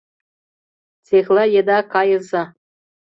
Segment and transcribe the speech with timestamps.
[1.05, 2.43] —Цехла еда кайыза.